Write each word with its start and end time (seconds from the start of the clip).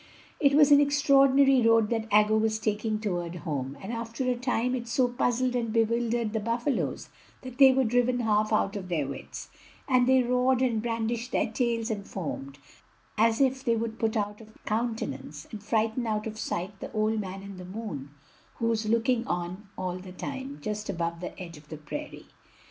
It 0.39 0.55
was 0.55 0.71
an 0.71 0.81
extraordinary 0.81 1.61
road 1.61 1.91
that 1.91 2.09
Aggo 2.09 2.35
was 2.41 2.57
taking 2.57 2.99
toward 2.99 3.35
home; 3.35 3.77
and 3.79 3.93
after 3.93 4.23
a 4.27 4.35
time 4.35 4.73
it 4.73 4.87
so 4.87 5.07
puzzled 5.07 5.55
and 5.55 5.71
bewildered 5.71 6.33
the 6.33 6.39
buffalos 6.39 7.09
that 7.43 7.59
they 7.59 7.71
were 7.71 7.83
driven 7.83 8.21
half 8.21 8.51
out 8.51 8.75
of 8.75 8.89
their 8.89 9.07
wits, 9.07 9.51
and 9.87 10.07
they 10.09 10.23
roared 10.23 10.63
and 10.63 10.81
brandished 10.81 11.31
their 11.31 11.51
tails 11.51 11.91
and 11.91 12.07
foamed, 12.07 12.57
as 13.15 13.39
if 13.39 13.63
they 13.63 13.75
would 13.75 13.99
put 13.99 14.17
out 14.17 14.41
of 14.41 14.47
countenance 14.65 15.47
and 15.51 15.61
frighten 15.61 16.07
out 16.07 16.25
of 16.25 16.39
sight 16.39 16.79
the 16.79 16.91
old 16.93 17.19
man 17.19 17.43
in 17.43 17.57
the 17.57 17.63
moon, 17.65 18.09
who 18.55 18.65
was 18.65 18.89
looking 18.89 19.23
on 19.27 19.67
all 19.77 19.99
the 19.99 20.11
time, 20.11 20.57
just 20.63 20.89
above 20.89 21.19
the 21.19 21.39
edge 21.39 21.57
of 21.57 21.69
the 21.69 21.77
prairie. 21.77 22.25